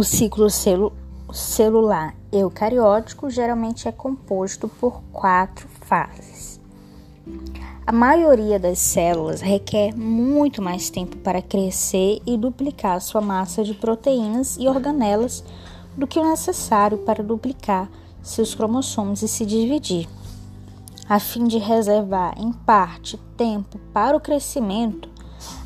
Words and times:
O 0.00 0.02
ciclo 0.02 0.48
celu 0.48 0.94
celular 1.30 2.16
eucariótico 2.32 3.28
geralmente 3.28 3.86
é 3.86 3.92
composto 3.92 4.66
por 4.66 5.02
quatro 5.12 5.68
fases. 5.82 6.58
A 7.86 7.92
maioria 7.92 8.58
das 8.58 8.78
células 8.78 9.42
requer 9.42 9.94
muito 9.94 10.62
mais 10.62 10.88
tempo 10.88 11.18
para 11.18 11.42
crescer 11.42 12.18
e 12.26 12.38
duplicar 12.38 12.98
sua 13.02 13.20
massa 13.20 13.62
de 13.62 13.74
proteínas 13.74 14.56
e 14.58 14.66
organelas 14.66 15.44
do 15.94 16.06
que 16.06 16.18
o 16.18 16.26
necessário 16.26 16.96
para 16.96 17.22
duplicar 17.22 17.86
seus 18.22 18.54
cromossomos 18.54 19.20
e 19.20 19.28
se 19.28 19.44
dividir. 19.44 20.08
A 21.06 21.20
fim 21.20 21.44
de 21.44 21.58
reservar 21.58 22.38
em 22.38 22.50
parte 22.50 23.18
tempo 23.36 23.78
para 23.92 24.16
o 24.16 24.20
crescimento, 24.20 25.10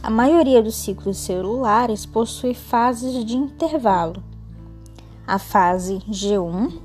a 0.02 0.10
maioria 0.10 0.62
dos 0.62 0.76
ciclos 0.76 1.18
celulares 1.18 2.06
possui 2.06 2.54
fases 2.54 3.24
de 3.24 3.36
intervalo. 3.36 4.22
A 5.26 5.38
fase 5.38 5.98
G1, 6.10 6.80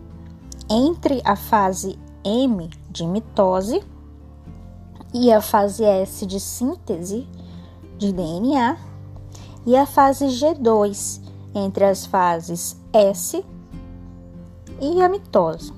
entre 0.69 1.21
a 1.25 1.35
fase 1.35 1.99
M 2.23 2.69
de 2.89 3.05
mitose 3.05 3.83
e 5.13 5.31
a 5.31 5.41
fase 5.41 5.83
S 5.83 6.25
de 6.25 6.39
síntese 6.39 7.27
de 7.97 8.13
DNA, 8.13 8.77
e 9.65 9.75
a 9.75 9.85
fase 9.85 10.25
G2, 10.27 11.21
entre 11.53 11.83
as 11.83 12.05
fases 12.05 12.79
S 12.93 13.43
e 14.79 15.01
a 15.01 15.09
mitose. 15.09 15.73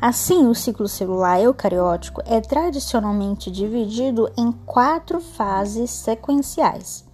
Assim, 0.00 0.46
o 0.46 0.54
ciclo 0.54 0.86
celular 0.86 1.40
eucariótico 1.40 2.20
é 2.26 2.38
tradicionalmente 2.40 3.50
dividido 3.50 4.30
em 4.36 4.52
quatro 4.52 5.18
fases 5.18 5.90
sequenciais: 5.90 7.06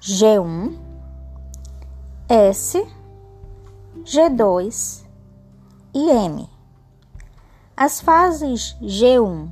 G1, 0.00 0.85
S, 2.28 2.84
G2 4.02 5.04
e 5.94 6.10
M. 6.10 6.48
As 7.76 8.00
fases 8.00 8.76
G1, 8.82 9.48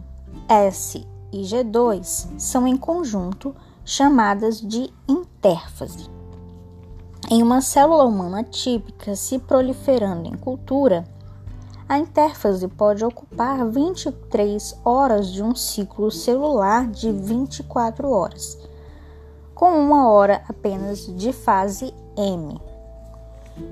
S 0.49 1.07
e 1.33 1.43
G2 1.43 2.37
são 2.37 2.67
em 2.67 2.77
conjunto 2.77 3.55
chamadas 3.85 4.61
de 4.61 4.93
intérfase. 5.09 6.11
Em 7.31 7.45
uma 7.45 7.61
célula 7.61 8.07
humana 8.07 8.43
típica 8.43 9.15
se 9.15 9.39
proliferando 9.39 10.27
em 10.27 10.37
cultura, 10.37 11.05
a 11.89 11.97
intérfase 11.97 12.67
pode 12.67 13.05
ocupar 13.05 13.65
23 13.71 14.81
horas 14.85 15.33
de 15.33 15.45
um 15.45 15.55
ciclo 15.55 16.11
celular 16.11 16.89
de 16.89 17.13
24 17.13 18.11
horas, 18.11 18.59
com 19.55 19.79
uma 19.79 20.09
hora 20.09 20.43
apenas 20.49 21.07
de 21.07 21.33
fase 21.33 21.95
M. 22.17 22.61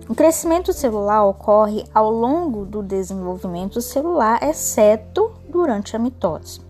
O 0.09 0.15
crescimento 0.15 0.73
celular 0.73 1.25
ocorre 1.25 1.85
ao 1.93 2.11
longo 2.11 2.65
do 2.65 2.83
desenvolvimento 2.83 3.81
celular, 3.81 4.43
exceto 4.43 5.33
durante 5.49 5.97
a 5.97 5.99
mitose. 5.99 6.61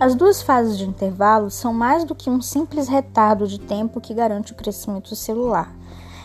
As 0.00 0.14
duas 0.14 0.42
fases 0.42 0.76
de 0.76 0.84
intervalo 0.84 1.50
são 1.50 1.72
mais 1.72 2.04
do 2.04 2.14
que 2.14 2.28
um 2.28 2.40
simples 2.40 2.88
retardo 2.88 3.46
de 3.46 3.60
tempo 3.60 4.00
que 4.00 4.12
garante 4.12 4.52
o 4.52 4.56
crescimento 4.56 5.14
celular 5.14 5.72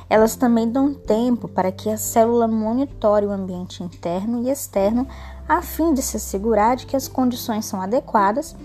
elas 0.10 0.36
também 0.36 0.70
dão 0.70 0.94
tempo 0.94 1.48
para 1.48 1.72
que 1.72 1.90
a 1.90 1.98
célula 1.98 2.48
monitore 2.48 3.28
o 3.28 3.32
ambiente 3.32 3.84
interno 3.84 4.42
e 4.42 4.50
externo 4.50 5.08
a 5.48 5.62
fim 5.62 5.94
de 5.94 6.02
se 6.02 6.18
assegurar 6.18 6.76
de 6.76 6.88
que 6.88 6.96
as 6.96 7.08
condições 7.08 7.66
são 7.66 7.80
adequadas 7.80 8.56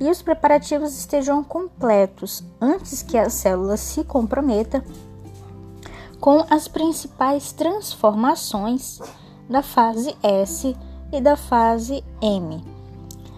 e 0.00 0.10
os 0.10 0.22
preparativos 0.22 0.98
estejam 0.98 1.44
completos 1.44 2.42
antes 2.60 3.02
que 3.02 3.18
a 3.18 3.28
célula 3.28 3.76
se 3.76 4.02
comprometa 4.02 4.82
com 6.18 6.44
as 6.50 6.66
principais 6.66 7.52
transformações 7.52 8.98
da 9.48 9.62
fase 9.62 10.16
S 10.22 10.76
e 11.12 11.20
da 11.20 11.36
fase 11.36 12.02
M. 12.20 12.64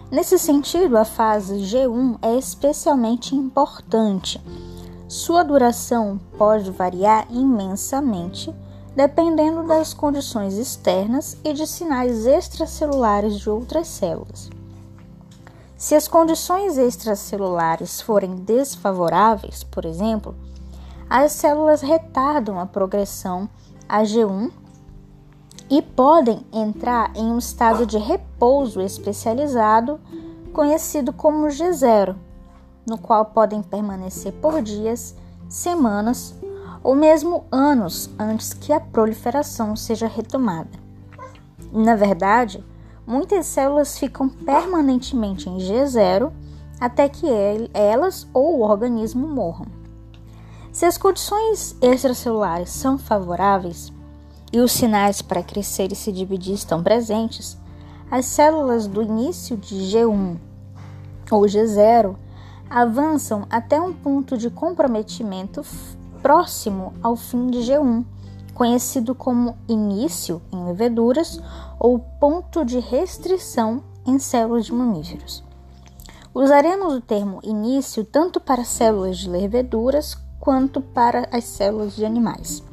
Nesse 0.09 0.39
sentido, 0.39 0.97
a 0.97 1.05
fase 1.05 1.55
G1 1.55 2.17
é 2.21 2.37
especialmente 2.37 3.35
importante 3.35 4.39
sua 5.13 5.43
duração 5.43 6.19
pode 6.39 6.71
variar 6.71 7.27
imensamente 7.29 8.51
dependendo 8.95 9.61
das 9.61 9.93
condições 9.93 10.55
externas 10.55 11.37
e 11.43 11.53
de 11.53 11.67
sinais 11.67 12.25
extracelulares 12.25 13.39
de 13.39 13.47
outras 13.47 13.87
células. 13.87 14.49
Se 15.83 15.95
as 15.95 16.07
condições 16.07 16.77
extracelulares 16.77 17.99
forem 17.99 18.37
desfavoráveis, 18.37 19.65
por 19.65 19.83
exemplo, 19.83 20.33
as 21.09 21.33
células 21.33 21.81
retardam 21.81 22.57
a 22.57 22.65
progressão 22.65 23.49
a 23.89 24.01
G1 24.01 24.49
e 25.69 25.81
podem 25.81 26.39
entrar 26.53 27.11
em 27.17 27.25
um 27.25 27.37
estado 27.37 27.85
de 27.85 27.97
repouso 27.97 28.79
especializado 28.79 29.99
conhecido 30.53 31.11
como 31.11 31.47
G0 31.47 32.15
no 32.87 32.97
qual 32.97 33.25
podem 33.25 33.61
permanecer 33.61 34.31
por 34.31 34.61
dias, 34.61 35.13
semanas 35.49 36.33
ou 36.81 36.95
mesmo 36.95 37.43
anos 37.51 38.09
antes 38.17 38.53
que 38.53 38.71
a 38.71 38.79
proliferação 38.79 39.75
seja 39.75 40.07
retomada. 40.07 40.79
Na 41.73 41.93
verdade, 41.93 42.63
muitas 43.05 43.45
células 43.45 43.97
ficam 43.97 44.29
permanentemente 44.29 45.49
em 45.49 45.57
G0 45.57 46.31
até 46.79 47.07
que 47.07 47.27
elas 47.73 48.27
ou 48.33 48.59
o 48.59 48.61
organismo 48.61 49.27
morram. 49.27 49.67
Se 50.71 50.85
as 50.85 50.97
condições 50.97 51.75
extracelulares 51.81 52.69
são 52.71 52.97
favoráveis 52.97 53.93
e 54.51 54.59
os 54.59 54.71
sinais 54.71 55.21
para 55.21 55.43
crescer 55.43 55.91
e 55.91 55.95
se 55.95 56.11
dividir 56.11 56.55
estão 56.55 56.81
presentes, 56.81 57.57
as 58.09 58.25
células 58.25 58.87
do 58.87 59.01
início 59.01 59.55
de 59.55 59.75
G1 59.75 60.37
ou 61.31 61.41
G0 61.41 62.15
avançam 62.69 63.45
até 63.49 63.79
um 63.79 63.93
ponto 63.93 64.37
de 64.37 64.49
comprometimento 64.49 65.63
próximo 66.21 66.93
ao 67.01 67.15
fim 67.15 67.47
de 67.47 67.59
G1, 67.59 68.03
conhecido 68.53 69.15
como 69.15 69.57
início 69.67 70.41
em 70.51 70.63
leveduras 70.65 71.39
ou 71.79 71.99
ponto 71.99 72.63
de 72.63 72.79
restrição 72.79 73.83
em 74.05 74.19
células 74.19 74.65
de 74.65 74.73
mamíferos. 74.73 75.43
Usaremos 76.33 76.93
o 76.93 77.01
termo 77.01 77.39
início 77.43 78.03
tanto 78.03 78.39
para 78.39 78.63
células 78.63 79.17
de 79.17 79.29
leveduras 79.29 80.17
quanto 80.39 80.81
para 80.81 81.27
as 81.31 81.43
células 81.45 81.95
de 81.95 82.05
animais. 82.05 82.63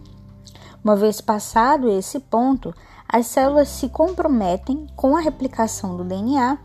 Uma 0.83 0.97
vez 0.97 1.21
passado 1.21 1.89
esse 1.89 2.19
ponto, 2.19 2.75
as 3.07 3.27
células 3.27 3.69
se 3.69 3.89
comprometem 3.89 4.87
com 4.97 5.17
a 5.17 5.21
replicação 5.21 5.97
do 5.97 6.05
DNA, 6.05 6.59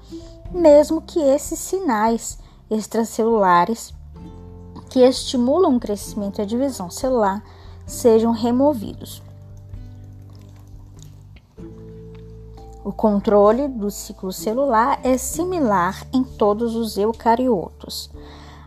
mesmo 0.51 1.01
que 1.01 1.19
esses 1.19 1.59
sinais 1.59 2.39
extracelulares 2.69 3.93
que 4.89 4.99
estimulam 4.99 5.75
o 5.75 5.79
crescimento 5.79 6.39
e 6.39 6.41
a 6.41 6.45
divisão 6.45 6.89
celular 6.89 7.43
sejam 7.85 8.31
removidos. 8.31 9.21
O 12.83 12.91
controle 12.91 13.67
do 13.67 13.89
ciclo 13.89 14.31
celular 14.31 14.99
é 15.03 15.17
similar 15.17 16.05
em 16.13 16.23
todos 16.23 16.75
os 16.75 16.97
eucariotos. 16.97 18.11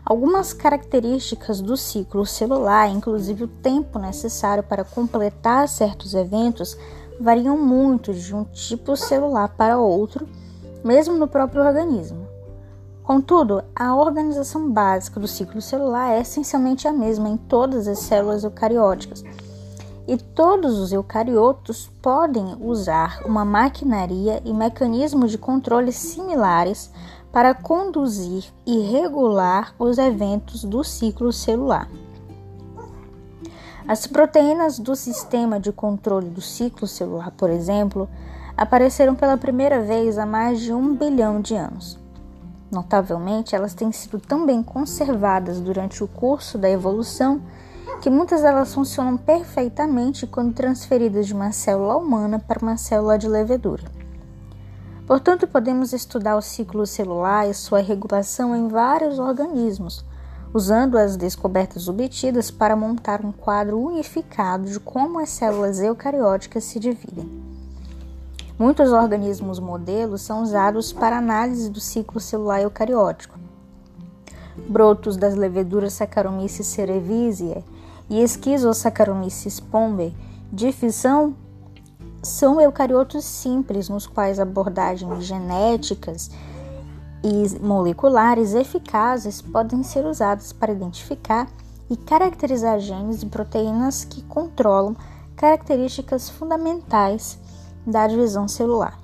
Algumas 0.05 0.53
características 0.53 1.61
do 1.61 1.77
ciclo 1.77 2.25
celular, 2.25 2.89
inclusive 2.89 3.43
o 3.43 3.47
tempo 3.47 3.99
necessário 3.99 4.63
para 4.63 4.83
completar 4.83 5.69
certos 5.69 6.13
eventos, 6.13 6.77
variam 7.19 7.57
muito 7.57 8.13
de 8.13 8.33
um 8.35 8.43
tipo 8.43 8.95
celular 8.95 9.49
para 9.49 9.77
outro, 9.77 10.27
mesmo 10.83 11.15
no 11.15 11.27
próprio 11.27 11.63
organismo. 11.63 12.28
Contudo, 13.09 13.63
a 13.75 13.95
organização 13.95 14.69
básica 14.69 15.19
do 15.19 15.27
ciclo 15.27 15.59
celular 15.63 16.11
é 16.11 16.21
essencialmente 16.21 16.87
a 16.87 16.93
mesma 16.93 17.27
em 17.27 17.37
todas 17.37 17.87
as 17.87 17.97
células 17.97 18.43
eucarióticas. 18.43 19.23
E 20.07 20.15
todos 20.15 20.77
os 20.77 20.93
eucariotos 20.93 21.89
podem 22.03 22.55
usar 22.61 23.23
uma 23.25 23.43
maquinaria 23.43 24.39
e 24.45 24.53
mecanismos 24.53 25.31
de 25.31 25.39
controle 25.39 25.91
similares 25.91 26.91
para 27.31 27.55
conduzir 27.55 28.45
e 28.63 28.79
regular 28.81 29.73
os 29.79 29.97
eventos 29.97 30.63
do 30.63 30.83
ciclo 30.83 31.33
celular. 31.33 31.89
As 33.87 34.05
proteínas 34.05 34.77
do 34.77 34.95
sistema 34.95 35.59
de 35.59 35.71
controle 35.71 36.29
do 36.29 36.41
ciclo 36.41 36.85
celular, 36.85 37.31
por 37.31 37.49
exemplo, 37.49 38.07
apareceram 38.55 39.15
pela 39.15 39.35
primeira 39.35 39.81
vez 39.81 40.19
há 40.19 40.27
mais 40.27 40.61
de 40.61 40.71
um 40.71 40.93
bilhão 40.93 41.41
de 41.41 41.55
anos. 41.55 41.97
Notavelmente, 42.71 43.55
elas 43.55 43.73
têm 43.73 43.91
sido 43.91 44.19
tão 44.19 44.45
bem 44.45 44.61
conservadas 44.61 45.59
durante 45.59 46.03
o 46.03 46.07
curso 46.07 46.57
da 46.57 46.69
evolução 46.69 47.41
que 48.01 48.09
muitas 48.09 48.41
delas 48.41 48.73
funcionam 48.73 49.17
perfeitamente 49.17 50.25
quando 50.27 50.53
transferidas 50.53 51.27
de 51.27 51.33
uma 51.33 51.51
célula 51.51 51.97
humana 51.97 52.39
para 52.39 52.61
uma 52.61 52.77
célula 52.77 53.17
de 53.17 53.27
levedura. 53.27 53.83
Portanto, 55.05 55.47
podemos 55.47 55.91
estudar 55.91 56.37
o 56.37 56.41
ciclo 56.41 56.85
celular 56.85 57.49
e 57.49 57.53
sua 57.53 57.81
regulação 57.81 58.55
em 58.55 58.67
vários 58.67 59.17
organismos, 59.17 60.05
usando 60.53 60.97
as 60.97 61.17
descobertas 61.17 61.87
obtidas 61.89 62.51
para 62.51 62.75
montar 62.75 63.25
um 63.25 63.31
quadro 63.31 63.79
unificado 63.79 64.65
de 64.65 64.79
como 64.79 65.19
as 65.19 65.29
células 65.29 65.79
eucarióticas 65.79 66.63
se 66.63 66.79
dividem. 66.79 67.27
Muitos 68.59 68.91
organismos 68.91 69.57
modelos 69.57 70.21
são 70.21 70.43
usados 70.43 70.91
para 70.91 71.17
análise 71.17 71.69
do 71.69 71.79
ciclo 71.79 72.19
celular 72.19 72.61
eucariótico. 72.61 73.39
Brotos 74.67 75.15
das 75.15 75.33
leveduras 75.33 75.93
Saccharomyces 75.93 76.67
cerevisiae 76.67 77.63
e 78.09 78.27
Schizosaccharomyces 78.27 79.61
pombe 79.61 80.13
de 80.51 80.73
fissão 80.73 81.37
são 82.21 82.59
eucariotos 82.59 83.23
simples 83.23 83.87
nos 83.87 84.05
quais 84.05 84.41
abordagens 84.41 85.23
genéticas 85.23 86.29
e 87.23 87.59
moleculares 87.61 88.53
eficazes 88.53 89.41
podem 89.41 89.83
ser 89.83 90.05
usadas 90.05 90.51
para 90.51 90.73
identificar 90.73 91.47
e 91.89 91.95
caracterizar 91.95 92.77
genes 92.81 93.23
e 93.23 93.25
proteínas 93.25 94.03
que 94.03 94.21
controlam 94.23 94.97
características 95.37 96.29
fundamentais 96.29 97.39
da 97.85 98.07
divisão 98.07 98.47
celular. 98.47 98.99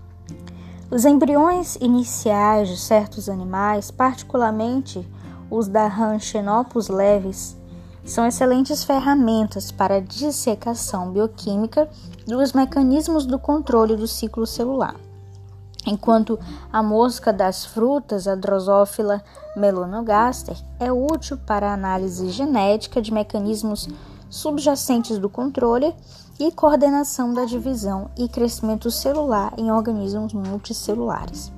Os 0.92 1.06
embriões 1.06 1.75
iniciais 1.77 2.69
de 2.69 2.77
certos 2.77 3.27
animais, 3.27 3.92
particularmente 3.92 5.07
os 5.50 5.68
da 5.68 5.88
rã 5.88 6.18
leves, 6.89 7.57
são 8.04 8.27
excelentes 8.27 8.83
ferramentas 8.83 9.72
para 9.72 9.95
a 9.95 10.00
dissecação 10.00 11.12
bioquímica 11.12 11.89
dos 12.27 12.54
mecanismos 12.54 13.25
do 13.25 13.39
controle 13.39 13.95
do 13.95 14.07
ciclo 14.07 14.45
celular 14.45 14.95
enquanto 15.86 16.39
a 16.72 16.81
mosca 16.81 17.31
das 17.31 17.66
frutas, 17.66 18.27
a 18.27 18.36
Drosophila 18.36 19.24
melanogaster, 19.56 20.57
é 20.80 20.92
útil 20.92 21.38
para 21.38 21.69
a 21.69 21.74
análise 21.74 22.30
genética 22.30 23.01
de 23.01 23.13
mecanismos 23.13 23.88
subjacentes 24.30 25.18
do 25.18 25.30
controle 25.30 25.95
e 26.39 26.51
coordenação 26.51 27.33
da 27.33 27.45
divisão 27.45 28.09
e 28.17 28.27
crescimento 28.27 28.91
celular 28.91 29.53
em 29.57 29.71
organismos 29.71 30.33
multicelulares. 30.33 31.51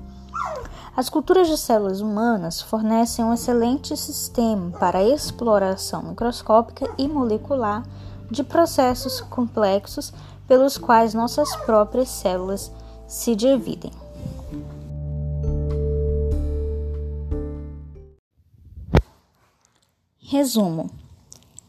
As 0.96 1.10
culturas 1.10 1.48
de 1.48 1.58
células 1.58 2.02
humanas 2.02 2.62
fornecem 2.62 3.24
um 3.24 3.34
excelente 3.34 3.96
sistema 3.96 4.72
para 4.80 5.00
a 5.00 5.04
exploração 5.04 6.04
microscópica 6.04 6.90
e 6.98 7.08
molecular 7.08 7.84
de 8.32 8.44
processos 8.44 9.22
complexos 9.22 10.12
pelos 10.48 10.78
quais 10.78 11.14
nossas 11.14 11.56
próprias 11.58 12.10
células 12.10 12.72
se 13.08 13.36
dividem. 13.36 13.92
Resumo: 20.20 20.90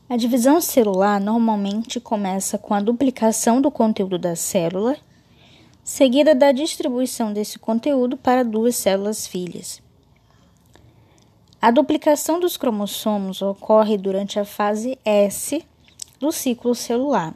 a 0.08 0.16
divisão 0.16 0.58
celular 0.58 1.20
normalmente 1.20 2.00
começa 2.00 2.56
com 2.56 2.72
a 2.72 2.80
duplicação 2.80 3.60
do 3.60 3.70
conteúdo 3.70 4.18
da 4.18 4.34
célula, 4.34 4.96
seguida 5.84 6.34
da 6.34 6.50
distribuição 6.50 7.30
desse 7.30 7.58
conteúdo 7.58 8.16
para 8.16 8.42
duas 8.42 8.74
células 8.74 9.26
filhas. 9.26 9.82
A 11.60 11.70
duplicação 11.70 12.40
dos 12.40 12.56
cromossomos 12.56 13.42
ocorre 13.42 13.98
durante 13.98 14.38
a 14.38 14.46
fase 14.46 14.98
S 15.04 15.62
do 16.18 16.32
ciclo 16.32 16.74
celular, 16.74 17.34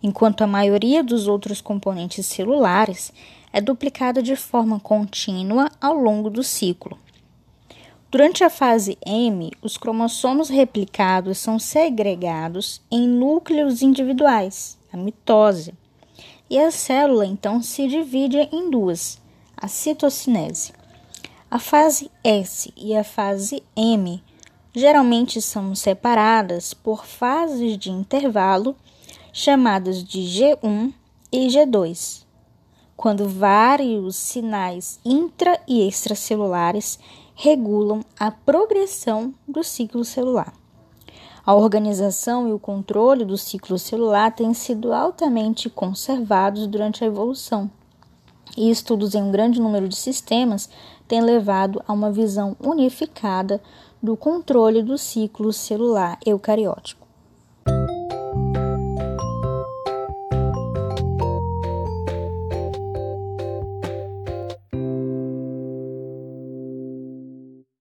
enquanto 0.00 0.42
a 0.42 0.46
maioria 0.46 1.02
dos 1.02 1.26
outros 1.26 1.60
componentes 1.60 2.24
celulares 2.26 3.12
é 3.52 3.60
duplicada 3.60 4.22
de 4.22 4.36
forma 4.36 4.78
contínua 4.78 5.68
ao 5.80 5.94
longo 5.94 6.30
do 6.30 6.44
ciclo. 6.44 6.96
Durante 8.08 8.44
a 8.44 8.48
fase 8.48 8.96
M, 9.04 9.50
os 9.60 9.76
cromossomos 9.76 10.48
replicados 10.48 11.38
são 11.38 11.58
segregados 11.58 12.80
em 12.88 13.06
núcleos 13.08 13.82
individuais, 13.82 14.78
a 14.92 14.96
mitose, 14.96 15.74
e 16.48 16.56
a 16.56 16.70
célula 16.70 17.26
então 17.26 17.60
se 17.60 17.88
divide 17.88 18.38
em 18.52 18.70
duas, 18.70 19.20
a 19.56 19.66
citocinese. 19.66 20.72
A 21.50 21.58
fase 21.58 22.08
S 22.22 22.72
e 22.76 22.96
a 22.96 23.02
fase 23.02 23.62
M 23.76 24.22
geralmente 24.72 25.42
são 25.42 25.74
separadas 25.74 26.72
por 26.72 27.04
fases 27.04 27.76
de 27.76 27.90
intervalo 27.90 28.76
chamadas 29.32 30.02
de 30.04 30.20
G1 30.20 30.92
e 31.32 31.48
G2, 31.48 32.24
quando 32.96 33.28
vários 33.28 34.14
sinais 34.14 35.00
intra 35.04 35.60
e 35.66 35.86
extracelulares 35.86 36.98
regulam 37.38 38.00
a 38.18 38.30
progressão 38.30 39.34
do 39.46 39.62
ciclo 39.62 40.06
celular. 40.06 40.54
A 41.44 41.54
organização 41.54 42.48
e 42.48 42.52
o 42.52 42.58
controle 42.58 43.26
do 43.26 43.36
ciclo 43.36 43.78
celular 43.78 44.34
têm 44.34 44.54
sido 44.54 44.90
altamente 44.90 45.68
conservados 45.68 46.66
durante 46.66 47.04
a 47.04 47.06
evolução, 47.06 47.70
e 48.56 48.70
estudos 48.70 49.14
em 49.14 49.22
um 49.22 49.30
grande 49.30 49.60
número 49.60 49.86
de 49.86 49.96
sistemas 49.96 50.68
têm 51.06 51.20
levado 51.20 51.82
a 51.86 51.92
uma 51.92 52.10
visão 52.10 52.56
unificada 52.58 53.60
do 54.02 54.16
controle 54.16 54.82
do 54.82 54.96
ciclo 54.96 55.52
celular 55.52 56.18
eucariótico. 56.24 57.05